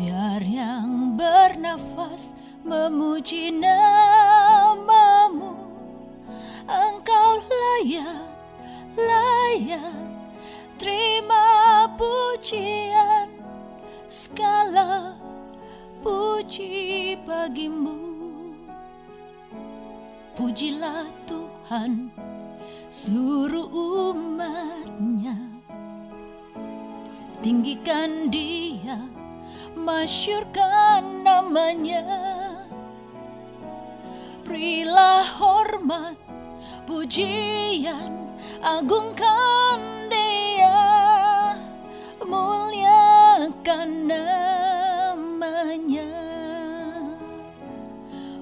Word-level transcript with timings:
Biar 0.00 0.40
yang 0.40 1.20
bernafas 1.20 2.32
memuji 2.64 3.52
namamu. 3.52 5.52
Engkau 6.64 7.44
layak, 7.44 8.24
layak 8.96 10.00
Terima 10.80 11.84
pujian. 12.00 13.28
Segala 14.08 15.12
puji 16.00 17.20
bagimu. 17.28 18.00
Pujilah 20.40 21.04
Tuhan 21.28 22.08
seluruh 22.88 23.68
umatnya. 24.16 25.36
Tinggikan 27.44 28.32
dia, 28.32 29.04
masyurkan 29.76 31.22
namanya. 31.22 32.04
Berilah 34.42 35.22
hormat, 35.38 36.18
pujian, 36.88 38.26
agungkan 38.60 40.10
dia. 40.10 40.80
Muliakan 42.24 44.10
namanya. 44.10 44.50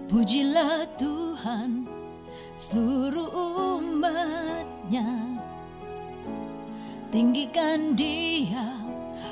Pujilah 0.09 0.89
Tuhan 0.97 1.84
seluruh 2.56 3.29
umatnya. 3.79 5.06
Tinggikan 7.12 7.92
dia, 7.92 8.77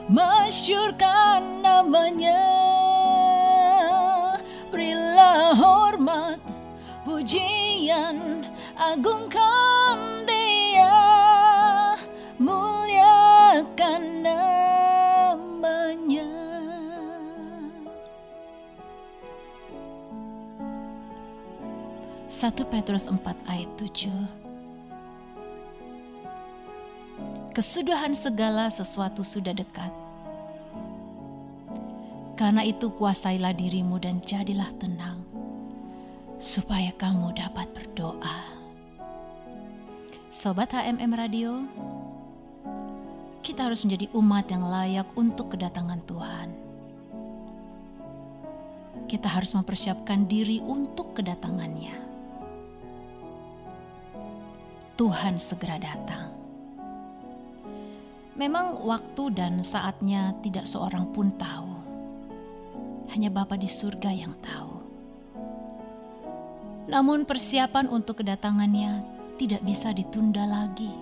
masyurkan 0.08 1.62
namanya. 1.62 2.46
Berilah 4.70 5.56
hormat, 5.56 6.38
pujian, 7.02 8.46
agungkan 8.76 10.26
dia. 10.28 10.94
Muliakan 12.36 14.02
namanya. 14.22 14.66
1 22.28 22.52
Petrus 22.68 23.08
4 23.08 23.16
ayat 23.48 23.70
7 23.80 24.45
Kesudahan 27.56 28.12
segala 28.12 28.68
sesuatu 28.68 29.24
sudah 29.24 29.56
dekat. 29.56 29.88
Karena 32.36 32.60
itu 32.60 32.92
kuasailah 32.92 33.56
dirimu 33.56 33.96
dan 33.96 34.20
jadilah 34.20 34.68
tenang, 34.76 35.24
supaya 36.36 36.92
kamu 37.00 37.32
dapat 37.32 37.64
berdoa. 37.72 38.44
Sobat 40.28 40.68
HMM 40.68 41.16
Radio, 41.16 41.64
kita 43.40 43.72
harus 43.72 43.88
menjadi 43.88 44.12
umat 44.12 44.52
yang 44.52 44.68
layak 44.68 45.08
untuk 45.16 45.56
kedatangan 45.56 46.04
Tuhan. 46.04 46.48
Kita 49.08 49.32
harus 49.32 49.56
mempersiapkan 49.56 50.28
diri 50.28 50.60
untuk 50.60 51.16
kedatangannya. 51.16 52.04
Tuhan 55.00 55.40
segera 55.40 55.80
datang. 55.80 56.25
Memang 58.36 58.84
waktu 58.84 59.32
dan 59.32 59.64
saatnya 59.64 60.36
tidak 60.44 60.68
seorang 60.68 61.08
pun 61.16 61.32
tahu. 61.40 61.72
Hanya 63.16 63.32
Bapa 63.32 63.56
di 63.56 63.64
surga 63.64 64.12
yang 64.12 64.36
tahu. 64.44 64.76
Namun 66.92 67.24
persiapan 67.24 67.88
untuk 67.88 68.20
kedatangannya 68.20 69.00
tidak 69.40 69.64
bisa 69.64 69.88
ditunda 69.96 70.44
lagi. 70.44 70.92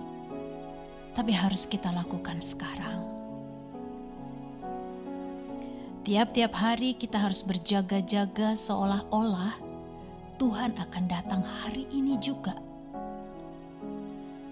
Tapi 1.19 1.35
harus 1.35 1.67
kita 1.67 1.91
lakukan 1.91 2.39
sekarang. 2.39 3.03
Tiap-tiap 6.07 6.55
hari 6.55 6.95
kita 6.95 7.19
harus 7.19 7.43
berjaga-jaga 7.43 8.55
seolah-olah 8.55 9.59
Tuhan 10.39 10.79
akan 10.79 11.05
datang 11.11 11.43
hari 11.43 11.91
ini 11.91 12.15
juga. 12.23 12.55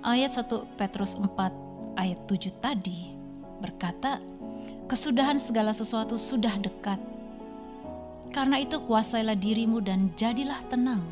Ayat 0.03 0.35
1 0.35 0.51
Petrus 0.75 1.15
4 1.15 1.62
ayat 1.97 2.19
7 2.29 2.53
tadi 2.61 3.13
berkata, 3.63 4.19
kesudahan 4.91 5.39
segala 5.39 5.73
sesuatu 5.73 6.19
sudah 6.21 6.59
dekat. 6.59 6.99
Karena 8.33 8.59
itu 8.59 8.81
kuasailah 8.81 9.37
dirimu 9.37 9.85
dan 9.85 10.09
jadilah 10.17 10.61
tenang. 10.73 11.05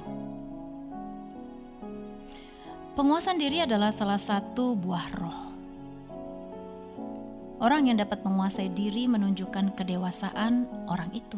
Penguasaan 2.97 3.39
diri 3.41 3.65
adalah 3.65 3.93
salah 3.95 4.21
satu 4.21 4.77
buah 4.77 5.07
roh. 5.17 5.41
Orang 7.61 7.93
yang 7.93 8.01
dapat 8.01 8.25
menguasai 8.25 8.73
diri 8.73 9.05
menunjukkan 9.05 9.77
kedewasaan 9.77 10.65
orang 10.89 11.13
itu. 11.13 11.37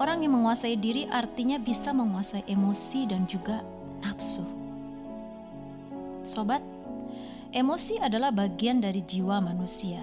Orang 0.00 0.24
yang 0.24 0.40
menguasai 0.40 0.80
diri 0.80 1.04
artinya 1.12 1.60
bisa 1.60 1.92
menguasai 1.92 2.48
emosi 2.48 3.04
dan 3.04 3.28
juga 3.28 3.60
nafsu. 4.00 4.40
Sobat, 6.24 6.64
Emosi 7.50 7.98
adalah 7.98 8.30
bagian 8.30 8.78
dari 8.78 9.02
jiwa 9.02 9.42
manusia. 9.42 9.98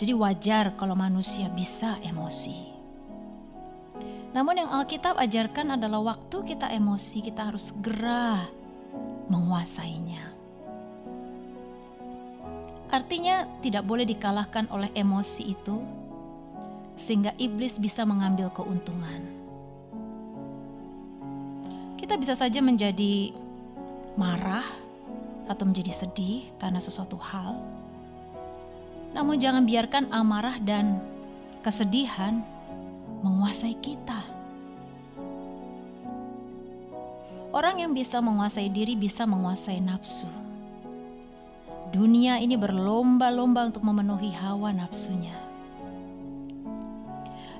Jadi 0.00 0.16
wajar 0.16 0.72
kalau 0.80 0.96
manusia 0.96 1.52
bisa 1.52 2.00
emosi. 2.00 2.72
Namun 4.32 4.64
yang 4.64 4.72
Alkitab 4.72 5.20
ajarkan 5.20 5.76
adalah 5.76 6.16
waktu 6.16 6.56
kita 6.56 6.72
emosi, 6.72 7.20
kita 7.28 7.52
harus 7.52 7.68
segera 7.68 8.48
menguasainya. 9.28 10.32
Artinya 12.88 13.44
tidak 13.60 13.84
boleh 13.84 14.08
dikalahkan 14.08 14.72
oleh 14.72 14.88
emosi 14.96 15.52
itu 15.52 15.84
sehingga 16.96 17.36
iblis 17.36 17.76
bisa 17.76 18.08
mengambil 18.08 18.48
keuntungan. 18.56 19.20
Kita 22.00 22.16
bisa 22.16 22.32
saja 22.32 22.64
menjadi 22.64 23.36
marah, 24.16 24.64
atau 25.50 25.64
menjadi 25.66 25.92
sedih 25.92 26.48
karena 26.58 26.78
sesuatu 26.78 27.18
hal. 27.18 27.58
Namun 29.12 29.36
jangan 29.36 29.68
biarkan 29.68 30.08
amarah 30.08 30.56
dan 30.62 31.00
kesedihan 31.60 32.40
menguasai 33.20 33.76
kita. 33.78 34.24
Orang 37.52 37.84
yang 37.84 37.92
bisa 37.92 38.16
menguasai 38.24 38.72
diri 38.72 38.96
bisa 38.96 39.28
menguasai 39.28 39.76
nafsu. 39.84 40.24
Dunia 41.92 42.40
ini 42.40 42.56
berlomba-lomba 42.56 43.68
untuk 43.68 43.84
memenuhi 43.84 44.32
hawa 44.32 44.72
nafsunya. 44.72 45.36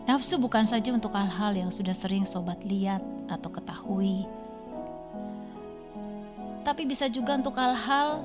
Nafsu 0.08 0.40
bukan 0.40 0.64
saja 0.64 0.90
untuk 0.90 1.12
hal-hal 1.12 1.52
yang 1.52 1.68
sudah 1.70 1.92
sering 1.92 2.24
sobat 2.24 2.58
lihat 2.64 3.04
atau 3.28 3.52
ketahui, 3.52 4.24
tapi 6.62 6.86
bisa 6.86 7.10
juga 7.10 7.34
untuk 7.38 7.58
hal-hal 7.58 8.22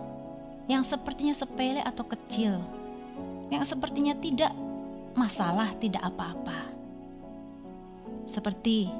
yang 0.69 0.85
sepertinya 0.85 1.33
sepele 1.33 1.81
atau 1.81 2.05
kecil, 2.05 2.61
yang 3.49 3.65
sepertinya 3.65 4.13
tidak 4.17 4.53
masalah 5.17 5.73
tidak 5.81 6.05
apa-apa. 6.05 6.69
Seperti 8.29 8.91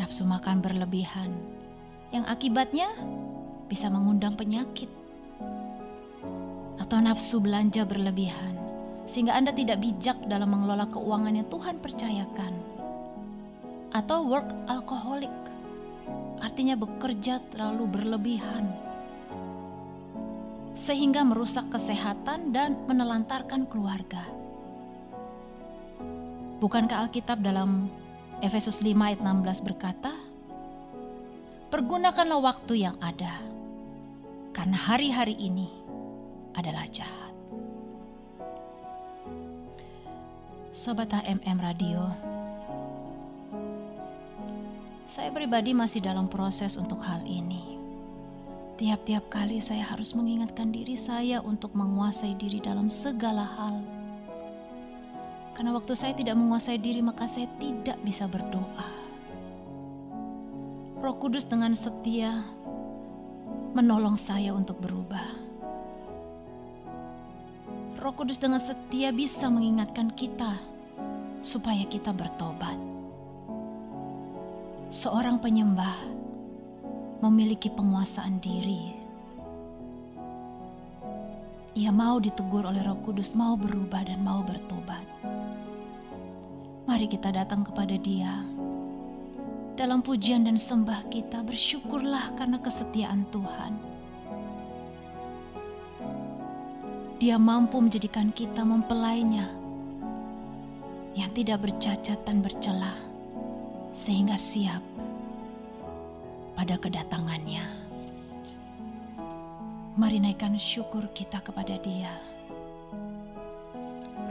nafsu 0.00 0.24
makan 0.24 0.64
berlebihan 0.64 1.30
yang 2.14 2.24
akibatnya 2.24 2.88
bisa 3.68 3.92
mengundang 3.92 4.32
penyakit. 4.36 4.88
Atau 6.80 6.98
nafsu 7.00 7.40
belanja 7.40 7.84
berlebihan 7.84 8.56
sehingga 9.04 9.36
Anda 9.36 9.52
tidak 9.52 9.82
bijak 9.82 10.16
dalam 10.30 10.54
mengelola 10.54 10.88
keuangan 10.88 11.36
yang 11.36 11.48
Tuhan 11.52 11.76
percayakan. 11.82 12.52
Atau 13.92 14.24
work 14.24 14.48
alcoholic 14.72 15.32
artinya 16.42 16.74
bekerja 16.74 17.38
terlalu 17.52 17.84
berlebihan 17.88 18.66
sehingga 20.72 21.22
merusak 21.22 21.68
kesehatan 21.68 22.50
dan 22.50 22.80
menelantarkan 22.88 23.68
keluarga. 23.68 24.24
Bukankah 26.58 27.06
Alkitab 27.06 27.42
dalam 27.42 27.90
Efesus 28.40 28.80
5 28.80 28.94
ayat 28.94 29.20
16 29.20 29.66
berkata, 29.66 30.14
Pergunakanlah 31.68 32.40
waktu 32.40 32.84
yang 32.84 32.96
ada, 33.00 33.40
karena 34.52 34.76
hari-hari 34.76 35.34
ini 35.38 35.72
adalah 36.52 36.84
jahat. 36.88 37.32
Sobat 40.72 41.12
HMM 41.12 41.58
Radio, 41.60 42.31
saya 45.12 45.28
pribadi 45.28 45.76
masih 45.76 46.00
dalam 46.00 46.24
proses 46.24 46.80
untuk 46.80 47.04
hal 47.04 47.20
ini. 47.28 47.76
Tiap-tiap 48.80 49.28
kali 49.28 49.60
saya 49.60 49.84
harus 49.84 50.16
mengingatkan 50.16 50.72
diri 50.72 50.96
saya 50.96 51.44
untuk 51.44 51.76
menguasai 51.76 52.32
diri 52.40 52.64
dalam 52.64 52.88
segala 52.88 53.44
hal. 53.44 53.84
Karena 55.52 55.76
waktu 55.76 55.92
saya 55.92 56.16
tidak 56.16 56.32
menguasai 56.40 56.80
diri, 56.80 57.04
maka 57.04 57.28
saya 57.28 57.44
tidak 57.60 58.00
bisa 58.00 58.24
berdoa. 58.24 58.88
Roh 61.04 61.16
Kudus 61.20 61.44
dengan 61.44 61.76
setia 61.76 62.48
menolong 63.76 64.16
saya 64.16 64.56
untuk 64.56 64.80
berubah. 64.80 65.28
Roh 68.00 68.16
Kudus 68.16 68.40
dengan 68.40 68.64
setia 68.64 69.12
bisa 69.12 69.52
mengingatkan 69.52 70.08
kita 70.16 70.56
supaya 71.44 71.84
kita 71.84 72.16
bertobat. 72.16 72.91
Seorang 74.92 75.40
penyembah 75.40 76.04
memiliki 77.24 77.72
penguasaan 77.72 78.36
diri. 78.44 78.92
Ia 81.80 81.88
mau 81.88 82.20
ditegur 82.20 82.68
oleh 82.68 82.84
Roh 82.84 83.00
Kudus, 83.00 83.32
mau 83.32 83.56
berubah 83.56 84.04
dan 84.04 84.20
mau 84.20 84.44
bertobat. 84.44 85.00
Mari 86.84 87.08
kita 87.08 87.32
datang 87.32 87.64
kepada 87.64 87.96
Dia. 87.96 88.44
Dalam 89.80 90.04
pujian 90.04 90.44
dan 90.44 90.60
sembah 90.60 91.08
kita, 91.08 91.40
bersyukurlah 91.40 92.36
karena 92.36 92.60
kesetiaan 92.60 93.24
Tuhan. 93.32 93.72
Dia 97.16 97.40
mampu 97.40 97.80
menjadikan 97.80 98.28
kita 98.28 98.60
mempelainya 98.60 99.48
yang 101.16 101.32
tidak 101.32 101.64
bercacat 101.64 102.20
dan 102.28 102.44
bercelah, 102.44 103.11
sehingga 103.92 104.40
siap 104.40 104.80
pada 106.56 106.80
kedatangannya. 106.80 107.68
Mari 109.92 110.24
naikkan 110.24 110.56
syukur 110.56 111.04
kita 111.12 111.44
kepada 111.44 111.76
Dia. 111.84 112.16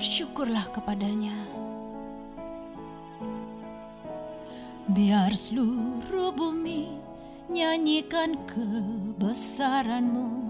Bersyukurlah 0.02 0.74
kepadanya. 0.74 1.38
Biar 4.90 5.30
seluruh 5.38 6.34
bumi 6.34 6.98
nyanyikan 7.46 8.42
kebesaranmu. 8.50 10.50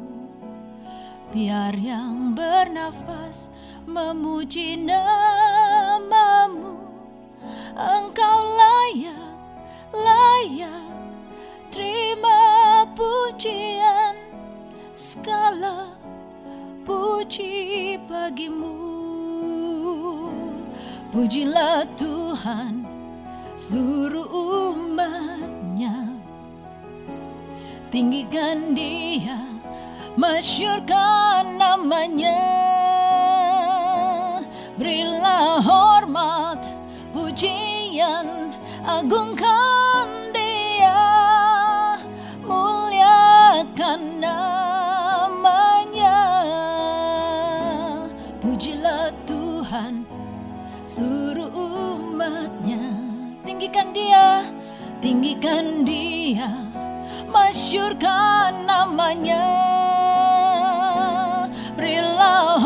Biar 1.36 1.76
yang 1.76 2.32
bernafas 2.32 3.52
memuji 3.84 4.80
namamu. 4.80 6.80
Engkau 7.76 8.40
layak, 8.92 9.36
layak. 9.96 10.84
Terima 11.72 12.84
pujian 12.92 14.20
segala 15.00 15.96
puji 16.84 17.96
bagimu. 18.12 18.76
Pujilah 21.08 21.88
Tuhan 21.96 22.84
seluruh 23.56 24.28
umatnya. 24.28 26.12
Tinggikan 27.96 28.76
dia 28.76 29.40
masyurkan 30.20 31.56
namanya. 31.56 32.44
Berilah 34.76 35.64
hormat 35.64 36.60
pujian 37.16 38.41
agungkan 38.86 40.10
muliakan 42.46 44.22
namanya. 44.22 46.22
Pujilah 48.42 49.14
Tuhan 49.30 50.06
seluruh 50.90 51.54
umatnya. 51.54 52.82
Tinggikan 53.46 53.94
dia, 53.94 54.50
tinggikan 55.02 55.86
dia 55.86 56.50
Masyurkan 57.32 58.68
namanya. 58.68 59.48
Berilah 61.80 62.60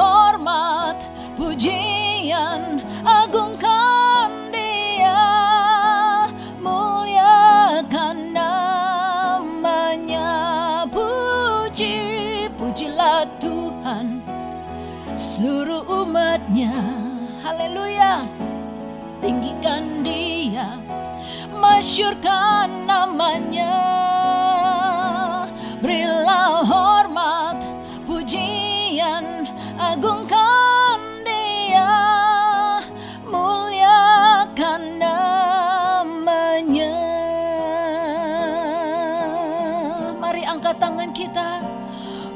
pujilah 12.76 13.24
Tuhan 13.40 14.20
Seluruh 15.16 15.88
umatnya. 15.88 16.76
Haleluya. 17.40 18.28
Tinggikan 19.24 20.04
dia 20.04 20.76
Masyurkan 21.56 22.84
namanya 22.84 23.72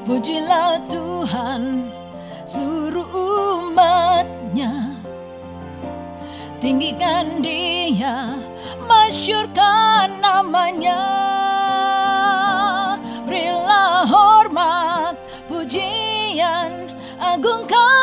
Pujilah 0.10 0.82
Tuhan 0.90 1.86
Seluruh 2.42 3.06
umatnya. 3.62 4.98
Tinggikan 6.58 7.46
dia, 7.46 8.42
masyurkan 8.90 10.18
namanya. 10.18 10.98
Berilah 13.22 14.10
hormat, 14.10 15.14
pujian, 15.46 16.90
agungkan 17.22 17.99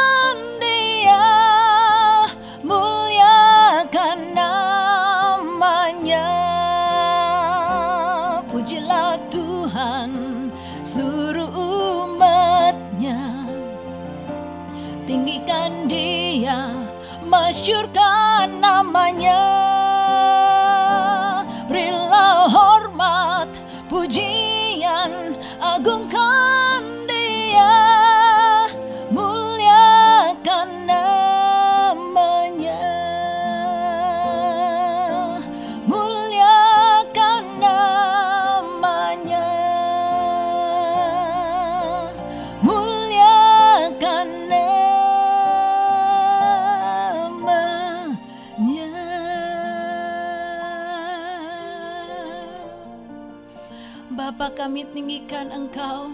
Bapa 54.36 54.68
kami 54.68 54.84
tinggikan 54.92 55.48
Engkau. 55.48 56.12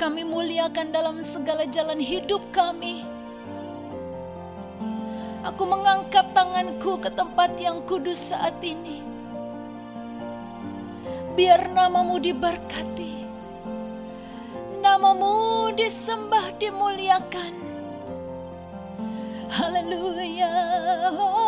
Kami 0.00 0.24
muliakan 0.24 0.88
dalam 0.88 1.20
segala 1.20 1.68
jalan 1.68 2.00
hidup 2.00 2.40
kami. 2.56 3.04
Aku 5.44 5.68
mengangkat 5.68 6.24
tanganku 6.32 6.96
ke 7.04 7.12
tempat 7.12 7.52
yang 7.60 7.84
kudus 7.84 8.32
saat 8.32 8.56
ini. 8.64 9.04
Biar 11.36 11.68
namamu 11.68 12.16
diberkati. 12.16 13.28
Namamu 14.80 15.68
disembah, 15.76 16.48
dimuliakan. 16.56 17.54
Haleluya. 19.52 20.54
Oh, 21.12 21.41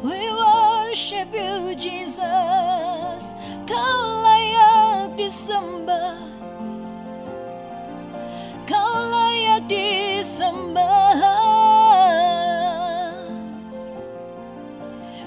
We 0.00 0.32
worship 0.32 1.28
you 1.32 1.74
Jesus. 1.76 3.22
Kau 3.68 4.00
layak 4.24 5.12
disembah. 5.20 6.16
Kau 8.64 8.96
layak 9.12 9.68
disembah. 9.68 11.20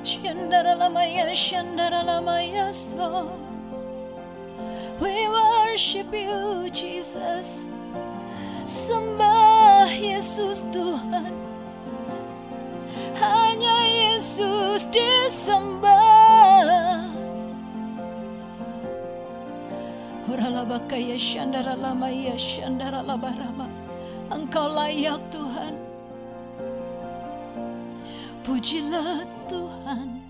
Shandaralamaya, 0.04 1.32
Shandaralamaya, 1.32 2.74
so 2.74 3.30
we 5.00 5.28
worship 5.30 6.12
you, 6.12 6.70
Jesus. 6.74 7.68
Sembah 8.64 9.92
Yesus 9.92 10.64
Tuhan, 10.72 11.43
Yesus 14.24 14.88
disembah. 14.88 15.92
Oralabakaya 20.32 21.20
Shandaralamaya, 21.20 22.32
Shandaralabarama. 22.40 23.68
Engkau 24.32 24.72
layak 24.72 25.20
Tuhan. 25.28 25.76
Pujilah 28.48 29.28
Tuhan 29.52 30.24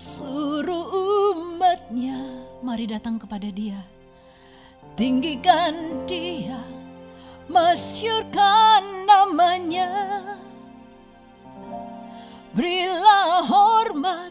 seluruh 0.00 0.88
umatnya 0.88 2.20
Mari 2.64 2.88
datang 2.88 3.20
kepada 3.20 3.48
dia 3.52 3.84
Tinggikan 4.96 6.04
dia 6.04 6.60
Masyurkan 7.48 9.08
namanya 9.08 9.88
Berilah 12.54 13.42
hormat 13.50 14.30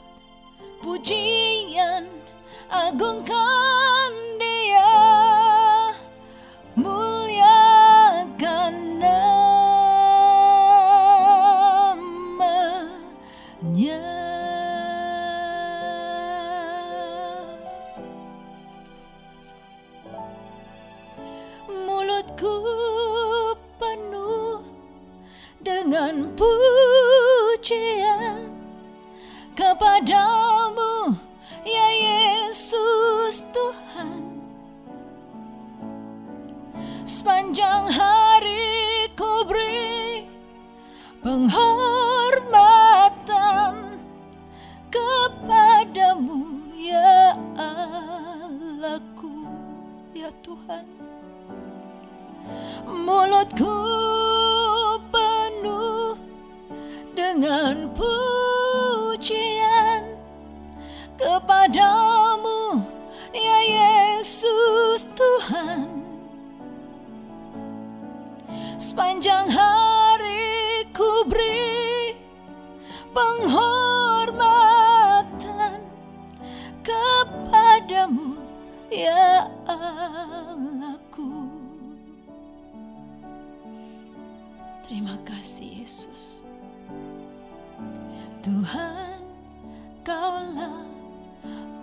Pujian 0.79 2.23
Agungkan 2.73 4.09
dia. 4.41 4.95
Muliakan 6.73 7.93
namanya. 9.03 9.27
Mulutku 21.69 22.57
penuh 23.77 24.65
dengan 25.61 26.33
pujian 26.33 28.02
kepadamu 29.73 30.42
kepadamu 77.83 78.39
ya 78.87 79.43
Allahku. 79.67 81.51
Terima 84.87 85.19
kasih 85.27 85.83
Yesus. 85.83 86.39
Tuhan 88.39 89.19
kaulah 90.07 90.87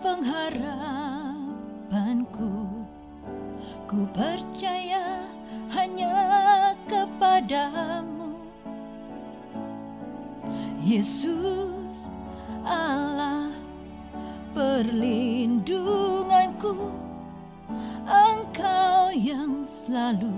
pengharapanku. 0.01 2.65
Ku 3.85 4.09
percaya 4.17 5.29
hanya 5.69 6.17
kepadamu. 6.89 8.41
Yesus 10.81 12.09
Allah 12.65 13.50
perlindunganku. 14.55 16.75
Engkau 18.11 19.15
yang 19.15 19.63
selalu 19.69 20.33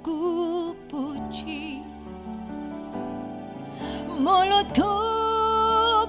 ku 0.00 0.72
puji 0.88 1.84
Mulutku 4.12 4.92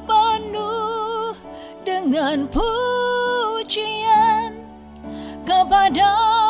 penuh 0.06 1.34
dengan 1.84 2.48
pujian. 2.48 4.54
Kepadamu 5.44 6.43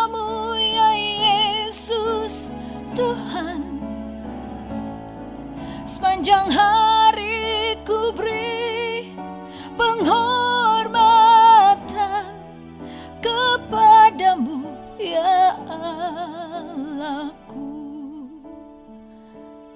Allahku 17.03 17.67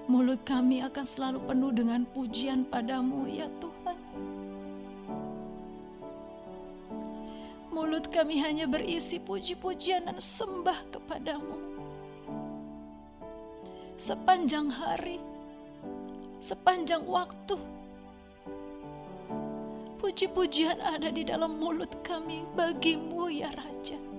Mulut 0.08 0.40
kami 0.48 0.80
akan 0.80 1.04
selalu 1.04 1.44
penuh 1.44 1.72
dengan 1.76 2.08
pujian 2.16 2.64
padamu 2.64 3.28
ya 3.28 3.52
Tuhan. 3.60 4.00
Mulut 7.68 8.08
kami 8.16 8.40
hanya 8.40 8.64
berisi 8.64 9.20
puji-pujian 9.20 10.08
dan 10.08 10.24
sembah 10.24 10.88
kepadamu. 10.88 11.60
Sepanjang 14.00 14.72
hari, 14.72 15.20
sepanjang 16.40 17.04
waktu, 17.04 17.60
puji-pujian 20.00 20.80
ada 20.80 21.12
di 21.12 21.28
dalam 21.28 21.60
mulut 21.60 21.92
kami 22.08 22.48
bagimu 22.56 23.28
ya 23.28 23.52
Raja. 23.52 24.17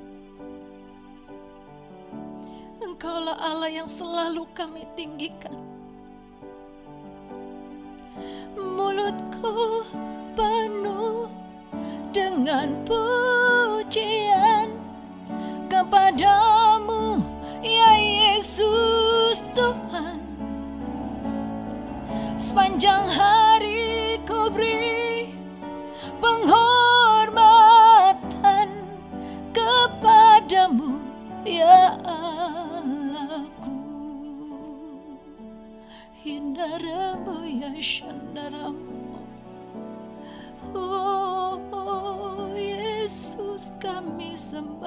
Engkaulah 2.99 3.39
Allah 3.39 3.71
yang 3.71 3.87
selalu 3.87 4.43
kami 4.59 4.83
tinggikan. 4.99 5.55
Mulutku 8.59 9.87
penuh 10.35 11.31
dengan 12.11 12.75
pujian 12.83 14.75
kepadamu, 15.71 17.23
ya 17.63 17.95
Yesus 18.03 19.47
Tuhan. 19.55 20.19
Sepanjang 22.35 23.15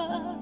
sembah 0.02 0.34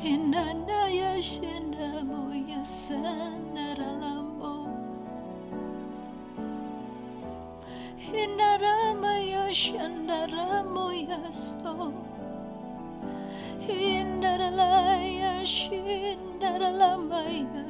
Hindana 0.00 0.88
ya 0.88 1.20
Shandamu 1.20 2.32
ya 2.48 2.62
Sandaralamu 2.64 4.72
Hindarama 7.98 9.14
ya 9.20 9.52
Shandaramu 9.52 10.86
ya 10.94 11.20
So 11.28 11.92
Hindaralaya 13.60 15.44
Shindaralama 15.44 17.20
ya 17.28 17.68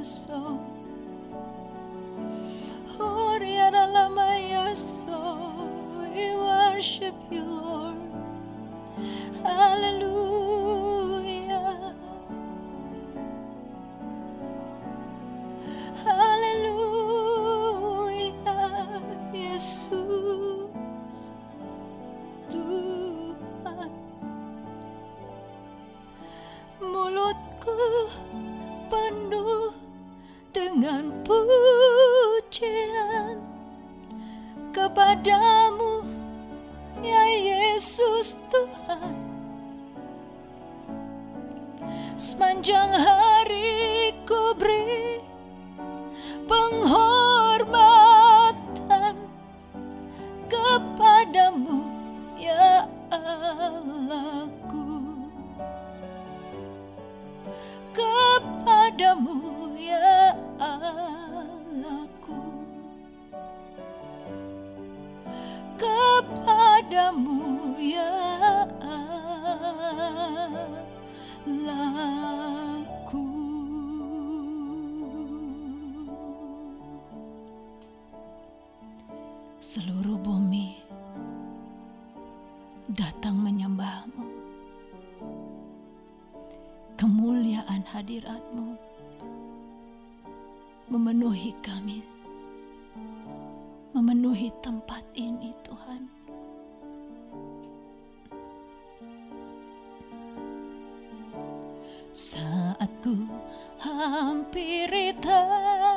dengan 30.79 31.11
pujian 31.27 33.43
Kepadamu 34.71 36.07
Ya 37.03 37.27
Yesus 37.27 38.39
Tuhan. 38.47 39.19
Sepanjang 42.15 42.95
hari 42.95 44.15
ku 44.23 44.55
beri 44.55 45.19
penghormatan 46.47 49.19
kepadamu 50.47 51.91
ya 52.39 52.87
Allahku. 53.11 54.87
Kepadamu 57.91 59.48
Allahku 60.79 62.41
kepadamu 65.79 67.75
ya 67.79 68.19
Allahku. 71.49 73.25
Seluruh 79.59 80.17
bumi 80.21 80.81
datang 82.93 83.37
menyembahmu. 83.41 84.27
Kemuliaan 86.99 87.87
hadiratmu 87.87 88.88
memenuhi 90.89 91.53
kami. 91.61 92.01
Memenuhi 93.93 94.49
tempat 94.65 95.05
ini 95.13 95.53
Tuhan. 95.61 96.03
Saat 102.17 102.91
ku 103.05 103.15
hampiri 103.79 105.15
tatamu 105.21 105.88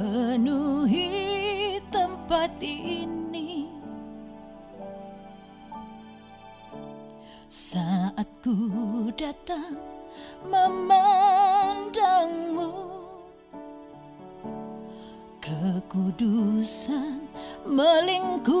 penuhi 0.00 1.76
tempat 1.92 2.48
ini. 2.64 3.68
Saat 7.52 8.24
ku 8.40 9.12
datang 9.12 9.76
memandangmu. 10.48 11.52
Kekudusan 15.44 17.20
melingkupiku. 17.68 18.56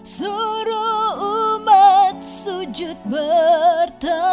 Suruh 0.00 1.20
umat 1.60 2.24
sujud 2.24 2.96
bertalu 3.04 4.27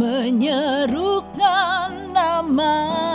Menyerukan 0.00 1.92
namamu 2.16 3.09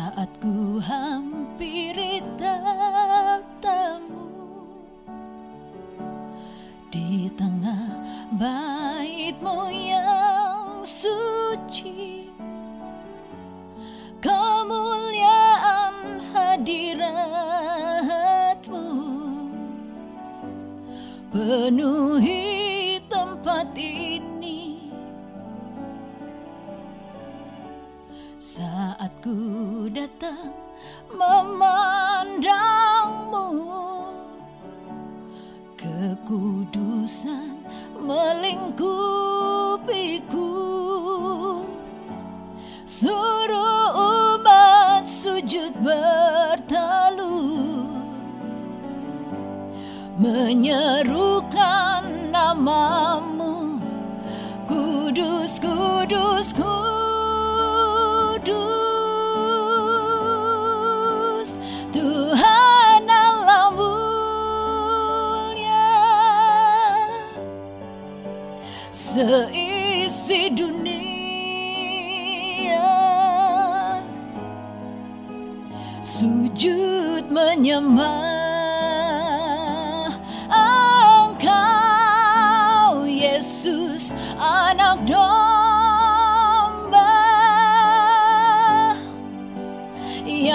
Saat 0.00 0.32
ku 0.40 0.80
hampiri 0.80 2.24
tatamu 2.40 4.32
Di 6.88 7.28
tengah 7.36 7.84
baitmu 8.32 9.68
yang 9.68 10.80
suci 10.88 12.32
Kemuliaan 14.24 15.96
hadiratmu. 16.32 17.68
Penuhi 21.28 22.49
Menyerukan 50.60 52.28
namamu 52.28 52.89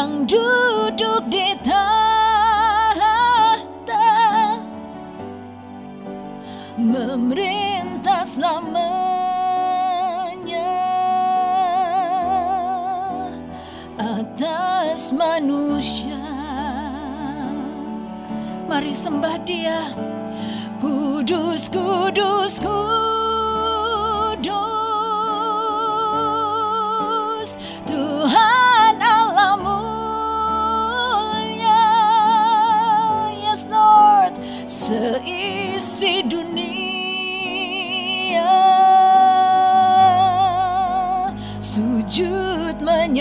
Yang 0.05 0.37
duduk 0.37 1.33
di 1.33 1.57
tahta. 1.65 3.09
Memerintah 6.77 8.21
selamanya. 8.21 8.85
Atas 13.97 15.09
manusia. 15.09 16.21
Mari 18.69 18.93
sembah 18.93 19.41
dia. 19.41 19.89
Kudus, 20.77 21.65
kudus, 21.73 22.61
kudus 22.61 22.94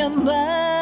Sujud 0.04 0.73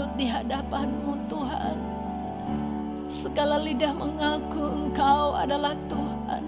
bertelut 0.00 0.16
di 0.16 0.26
hadapanmu 0.32 1.12
Tuhan. 1.28 1.76
Segala 3.10 3.60
lidah 3.60 3.92
mengaku 3.92 4.88
engkau 4.88 5.36
adalah 5.36 5.76
Tuhan. 5.92 6.42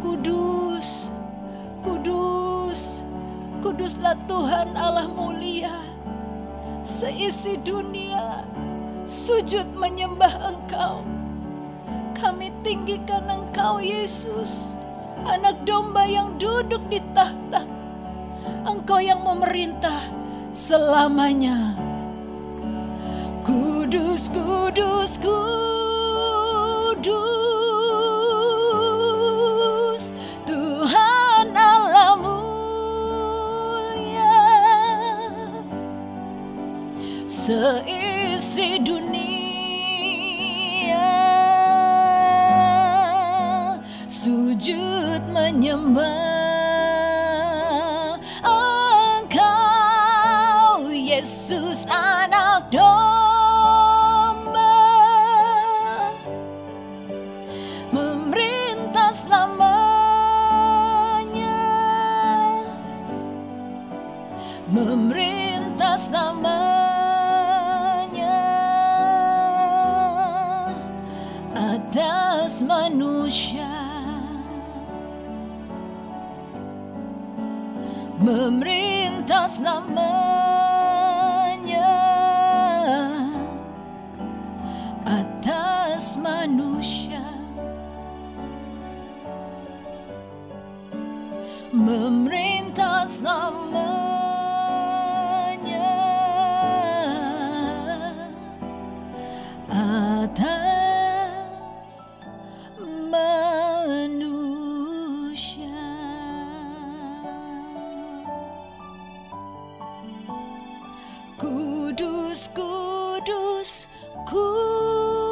Kudus 0.00 1.12
kudus 1.84 3.04
kuduslah 3.60 4.16
Tuhan 4.24 4.72
Allah 4.72 5.04
mulia. 5.04 5.84
Seisi 6.86 7.60
dunia 7.60 8.46
sujud 9.04 9.68
menyembah 9.76 10.54
engkau. 10.54 11.04
Kami 12.16 12.48
tinggikan 12.64 13.28
engkau 13.28 13.84
Yesus 13.84 14.72
anak 15.28 15.60
domba 15.68 16.08
yang 16.08 16.40
duduk 16.40 16.80
di 16.88 17.04
tahta. 17.12 17.68
Engkau 18.64 19.02
yang 19.02 19.20
memerintah 19.26 20.00
selamanya 20.56 21.85
Kudus, 23.46 24.28
kudus, 24.34 25.18
kudus 25.22 26.36